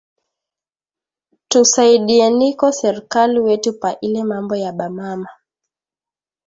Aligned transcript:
Tu 1.49 1.59
saidieniko 1.73 2.67
serkali 2.79 3.39
wetu 3.45 3.71
pa 3.81 3.91
ile 4.05 4.23
mambo 4.23 4.55
ya 4.55 4.71
ba 4.73 4.89
mama 4.97 5.29